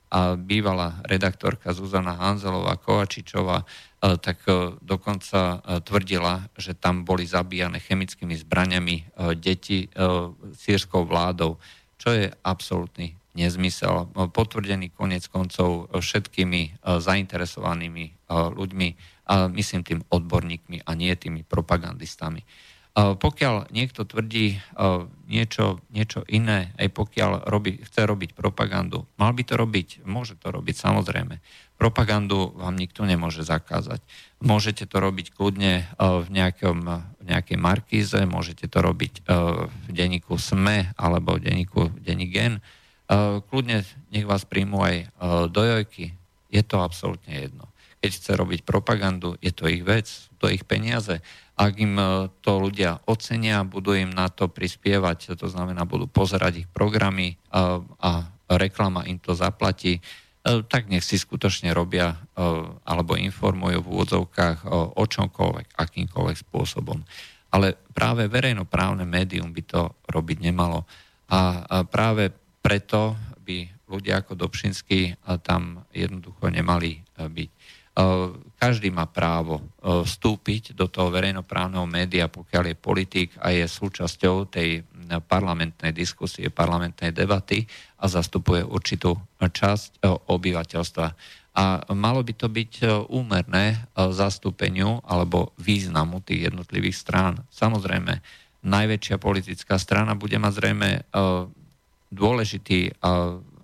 [0.06, 3.66] a bývalá redaktorka Zuzana Hanzelová Kovačičová
[4.22, 4.38] tak
[4.78, 9.90] dokonca tvrdila, že tam boli zabíjane chemickými zbraniami deti
[10.54, 11.58] sírskou vládou,
[11.98, 18.88] čo je absolútny nezmysel, potvrdený konec koncov všetkými e, zainteresovanými e, ľuďmi
[19.28, 22.40] a myslím tým odborníkmi a nie tými propagandistami.
[22.96, 24.56] Pokiaľ niekto tvrdí
[25.28, 30.48] niečo, niečo iné, aj pokiaľ robí, chce robiť propagandu, mal by to robiť, môže to
[30.48, 31.36] robiť samozrejme.
[31.76, 34.00] Propagandu vám nikto nemôže zakázať.
[34.40, 36.88] Môžete to robiť kľudne v, nejakom,
[37.20, 42.64] v nejakej markíze, môžete to robiť v denníku SME alebo v denníku denník Gen.
[43.52, 44.96] Kľudne nech vás príjmu aj
[45.52, 45.60] do.
[46.48, 47.68] Je to absolútne jedno.
[48.00, 50.08] Keď chce robiť propagandu, je to ich vec,
[50.40, 51.20] to ich peniaze
[51.56, 56.62] ak im e, to ľudia ocenia, budú im na to prispievať, to znamená, budú pozerať
[56.64, 58.10] ich programy a, e, a
[58.60, 60.00] reklama im to zaplatí, e,
[60.68, 62.14] tak nech si skutočne robia
[62.84, 67.00] alebo informujú v úvodzovkách o čomkoľvek, akýmkoľvek spôsobom.
[67.48, 70.84] Ale práve verejnoprávne médium by to robiť nemalo.
[71.32, 72.28] A práve
[72.60, 77.50] preto by ľudia ako Dobšinský tam jednoducho nemali byť.
[78.56, 79.62] E, každý má právo e,
[80.02, 84.82] vstúpiť do toho verejnoprávneho média, pokiaľ je politik a je súčasťou tej
[85.30, 87.62] parlamentnej diskusie, parlamentnej debaty
[88.02, 91.06] a zastupuje určitú časť e, obyvateľstva.
[91.56, 97.40] A malo by to byť úmerné zastúpeniu alebo významu tých jednotlivých strán.
[97.48, 98.20] Samozrejme,
[98.60, 101.08] najväčšia politická strana bude mať zrejme
[102.12, 103.00] dôležitý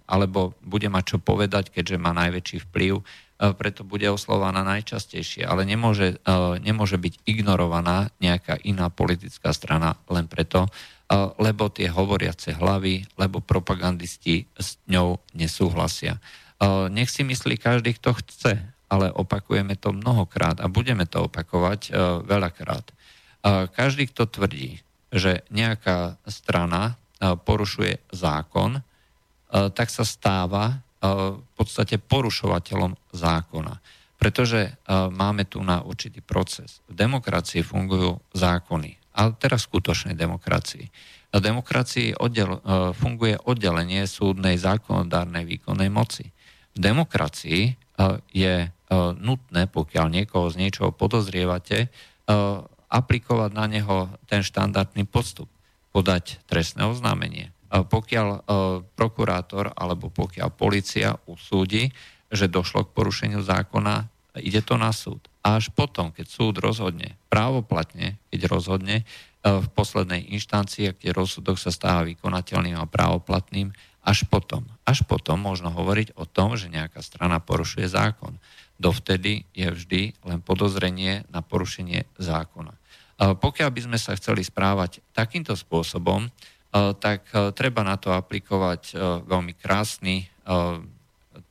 [0.08, 5.66] alebo bude mať čo povedať, keďže má najväčší vplyv E, preto bude oslovaná najčastejšie, ale
[5.66, 10.70] nemôže, e, nemôže byť ignorovaná nejaká iná politická strana len preto, e,
[11.42, 16.22] lebo tie hovoriace hlavy, lebo propagandisti s ňou nesúhlasia.
[16.94, 18.54] Nech si myslí každý, kto chce,
[18.86, 21.90] ale opakujeme to mnohokrát a budeme to opakovať
[22.22, 22.86] veľakrát.
[23.74, 24.78] Každý, kto tvrdí,
[25.10, 28.78] že nejaká strana porušuje zákon,
[29.50, 33.74] tak sa stáva v podstate porušovateľom zákona.
[34.22, 34.78] Pretože
[35.10, 36.78] máme tu na určitý proces.
[36.86, 39.18] V demokracii fungujú zákony.
[39.18, 40.86] A teraz v skutočnej demokracii.
[41.34, 42.62] V demokracii oddel,
[42.94, 46.30] funguje oddelenie súdnej zákonodárnej výkonnej moci.
[46.72, 47.74] V demokracii
[48.30, 48.54] je
[49.18, 51.90] nutné, pokiaľ niekoho z niečoho podozrievate,
[52.92, 55.50] aplikovať na neho ten štandardný postup.
[55.92, 58.38] Podať trestné oznámenie pokiaľ e,
[58.92, 61.88] prokurátor alebo pokiaľ policia usúdi,
[62.28, 64.12] že došlo k porušeniu zákona,
[64.44, 65.24] ide to na súd.
[65.40, 69.04] A až potom, keď súd rozhodne, právoplatne, keď rozhodne e,
[69.48, 73.72] v poslednej inštancii, keď rozsudok sa stáva vykonateľným a právoplatným,
[74.04, 78.36] až potom, až potom možno hovoriť o tom, že nejaká strana porušuje zákon.
[78.76, 82.72] Dovtedy je vždy len podozrenie na porušenie zákona.
[82.76, 82.78] E,
[83.32, 86.28] pokiaľ by sme sa chceli správať takýmto spôsobom,
[86.72, 90.28] tak eh, treba na to aplikovať eh, veľmi krásny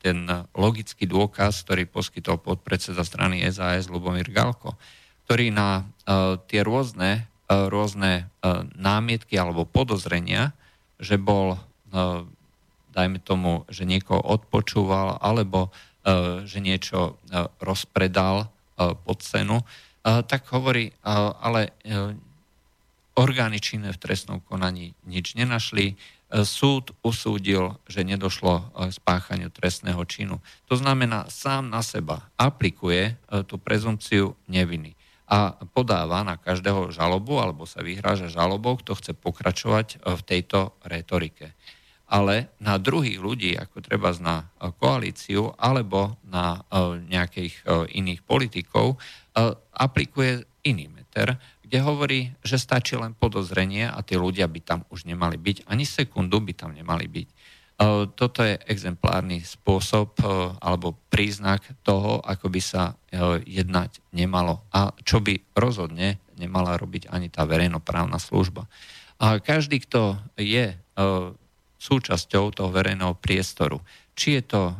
[0.03, 4.75] ten logický dôkaz, ktorý poskytol podpredseda strany SAS Lubomír Galko,
[5.23, 5.87] ktorý na
[6.51, 8.27] tie rôzne, rôzne
[8.75, 10.51] námietky alebo podozrenia,
[10.99, 11.55] že bol,
[12.91, 15.71] dajme tomu, že niekoho odpočúval alebo
[16.43, 17.15] že niečo
[17.63, 19.63] rozpredal pod cenu,
[20.03, 20.91] tak hovorí,
[21.39, 21.71] ale
[23.15, 25.95] orgány činné v trestnom konaní nič nenašli.
[26.31, 30.39] E, súd usúdil, že nedošlo k spáchaniu trestného činu.
[30.71, 34.95] To znamená, sám na seba aplikuje e, tú prezumciu neviny
[35.31, 40.75] a podáva na každého žalobu alebo sa vyhráža žalobou, kto chce pokračovať e, v tejto
[40.87, 41.51] retorike.
[42.11, 46.59] Ale na druhých ľudí, ako treba na koalíciu alebo na
[47.07, 48.99] nejakých iných politikov,
[49.71, 51.39] aplikuje iný meter,
[51.71, 55.87] kde hovorí, že stačí len podozrenie a tí ľudia by tam už nemali byť, ani
[55.87, 57.27] sekundu by tam nemali byť.
[57.31, 57.35] E,
[58.11, 60.27] toto je exemplárny spôsob e,
[60.59, 67.07] alebo príznak toho, ako by sa e, jednať nemalo a čo by rozhodne nemala robiť
[67.07, 68.67] ani tá verejnoprávna služba.
[69.23, 70.73] A každý, kto je
[71.77, 73.77] súčasťou toho verejného priestoru,
[74.17, 74.73] či je to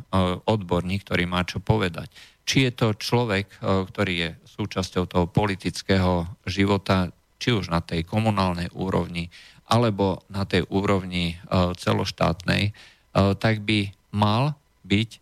[0.50, 2.10] odborník, ktorý má čo povedať,
[2.42, 7.08] či je to človek, ktorý je súčasťou toho politického života,
[7.40, 9.32] či už na tej komunálnej úrovni,
[9.72, 11.36] alebo na tej úrovni e,
[11.72, 12.72] celoštátnej, e,
[13.40, 14.52] tak by mal
[14.84, 15.18] byť, e,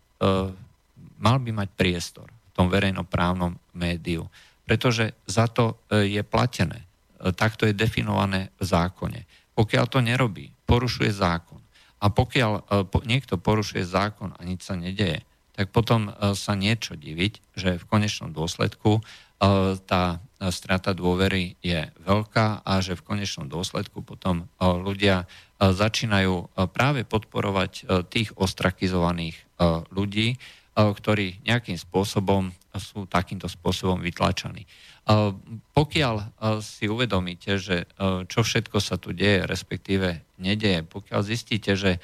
[1.23, 4.27] mal by mať priestor v tom verejnoprávnom médiu.
[4.67, 6.87] Pretože za to je platené.
[7.35, 9.19] Takto je definované v zákone.
[9.51, 11.59] Pokiaľ to nerobí, porušuje zákon.
[12.01, 12.65] A pokiaľ
[13.03, 15.21] niekto porušuje zákon a nič sa nedeje,
[15.55, 19.01] tak potom e, sa niečo diviť, že v konečnom dôsledku e,
[19.83, 25.27] tá strata dôvery je veľká a že v konečnom dôsledku potom e, ľudia
[25.61, 29.37] začínajú práve podporovať tých ostrakizovaných
[29.93, 30.41] ľudí,
[30.73, 32.49] ktorí nejakým spôsobom
[32.81, 34.65] sú takýmto spôsobom vytlačaní.
[35.77, 36.15] Pokiaľ
[36.65, 37.85] si uvedomíte, že
[38.25, 42.01] čo všetko sa tu deje, respektíve nedeje, pokiaľ zistíte, že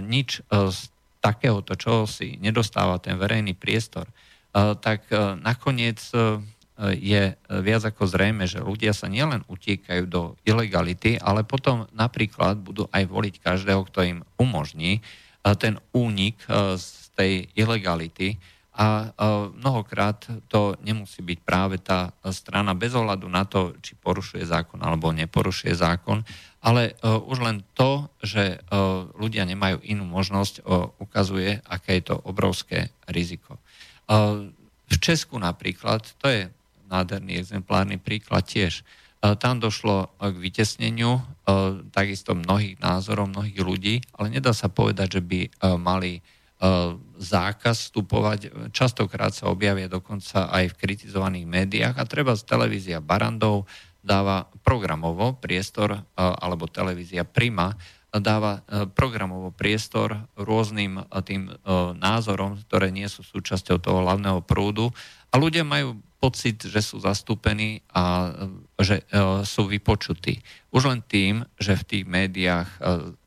[0.00, 0.78] nič z
[1.26, 4.06] takéhoto, čo si nedostáva ten verejný priestor,
[4.54, 5.10] tak
[5.42, 5.98] nakoniec
[6.94, 12.86] je viac ako zrejme, že ľudia sa nielen utiekajú do ilegality, ale potom napríklad budú
[12.94, 15.02] aj voliť každého, kto im umožní
[15.58, 16.38] ten únik
[16.78, 16.86] z
[17.18, 18.38] tej ilegality,
[18.76, 19.08] a
[19.56, 25.16] mnohokrát to nemusí byť práve tá strana bez ohľadu na to, či porušuje zákon alebo
[25.16, 26.20] neporušuje zákon,
[26.66, 28.58] ale už len to, že
[29.14, 30.66] ľudia nemajú inú možnosť,
[30.98, 33.62] ukazuje, aké je to obrovské riziko.
[34.90, 36.50] V Česku napríklad, to je
[36.90, 38.82] nádherný exemplárny príklad tiež,
[39.38, 41.22] tam došlo k vytesneniu
[41.94, 45.40] takisto mnohých názorov, mnohých ľudí, ale nedá sa povedať, že by
[45.78, 46.18] mali
[46.56, 48.72] E, zákaz vstupovať.
[48.72, 53.68] Častokrát sa objavia dokonca aj v kritizovaných médiách a treba z televízia Barandov
[54.06, 57.74] dáva programovo priestor, e, alebo televízia Prima
[58.16, 61.52] dáva e, programovo priestor rôznym tým
[62.00, 64.88] názorom, ktoré nie sú súčasťou toho hlavného prúdu
[65.28, 68.32] a ľudia majú pocit, že sú zastúpení a
[68.80, 69.04] že
[69.44, 70.40] sú vypočutí.
[70.72, 72.70] Už len tým, že v tých médiách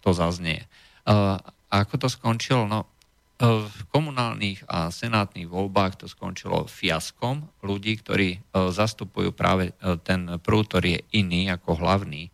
[0.02, 0.66] to zaznie.
[1.06, 1.38] A
[1.70, 2.66] ako to skončilo?
[2.66, 2.90] No,
[3.40, 10.28] v komunálnych a senátnych voľbách to skončilo fiaskom ľudí, ktorí e, zastupujú práve e, ten
[10.44, 12.28] prúd, ktorý je iný ako hlavný.
[12.28, 12.30] E,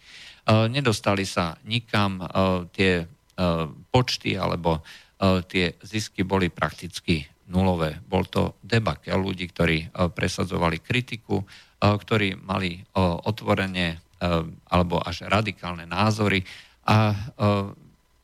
[0.66, 2.26] nedostali sa nikam,
[2.74, 3.06] tie
[3.92, 4.80] počty alebo
[5.52, 8.00] tie zisky boli prakticky nulové.
[8.08, 11.44] Bol to debakel ľudí, ktorí presadzovali kritiku,
[11.84, 14.00] ktorí mali otvorene
[14.72, 16.48] alebo až radikálne názory
[16.88, 17.12] a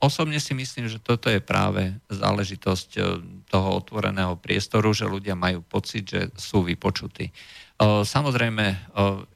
[0.01, 3.01] Osobne si myslím, že toto je práve záležitosť e,
[3.45, 7.29] toho otvoreného priestoru, že ľudia majú pocit, že sú vypočutí.
[7.29, 7.33] E,
[8.01, 8.77] samozrejme, e,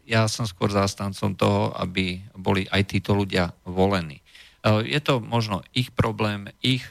[0.10, 4.26] ja som skôr zástancom toho, aby boli aj títo ľudia volení.
[4.66, 6.82] Je to možno ich problém, ich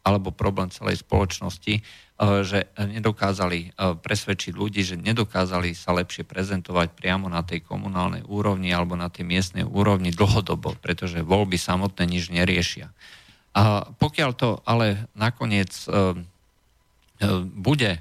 [0.00, 1.84] alebo problém celej spoločnosti,
[2.18, 8.74] že nedokázali eh, presvedčiť ľudí, že nedokázali sa lepšie prezentovať priamo na tej komunálnej úrovni
[8.74, 12.90] alebo na tej miestnej úrovni dlhodobo, pretože voľby samotné nič neriešia.
[13.54, 15.72] A pokiaľ to ale nakoniec
[17.58, 17.98] bude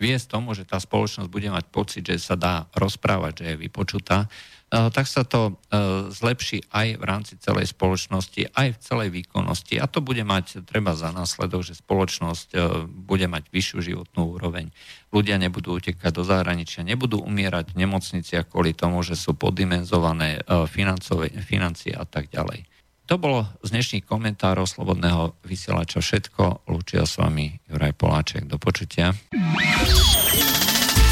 [0.00, 4.32] viesť tomu, že tá spoločnosť bude mať pocit, že sa dá rozprávať, že je vypočutá,
[4.70, 9.82] tak sa to eh, zlepší aj v rámci celej spoločnosti, aj v celej výkonnosti.
[9.82, 14.70] A to bude mať treba za následok, že spoločnosť eh, bude mať vyššiu životnú úroveň.
[15.10, 20.38] Ľudia nebudú utekať do zahraničia, nebudú umierať v nemocniciach kvôli tomu, že sú poddimenzované
[21.42, 22.62] financie a tak ďalej.
[23.10, 26.70] To bolo z dnešných komentárov Slobodného vysielača všetko.
[26.70, 28.46] Lúčia s vami Juraj Poláček.
[28.46, 29.10] Do počutia.